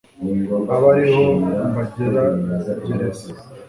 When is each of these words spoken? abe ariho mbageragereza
abe 0.75 0.87
ariho 0.95 1.23
mbageragereza 1.69 3.27